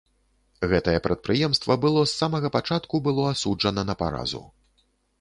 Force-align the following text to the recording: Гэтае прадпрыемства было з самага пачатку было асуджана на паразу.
Гэтае 0.71 0.95
прадпрыемства 1.07 1.77
было 1.85 2.01
з 2.07 2.11
самага 2.23 2.53
пачатку 2.57 3.05
было 3.11 3.31
асуджана 3.37 3.89
на 3.93 4.01
паразу. 4.05 4.47